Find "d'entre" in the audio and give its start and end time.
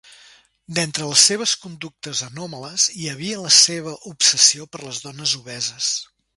0.77-1.09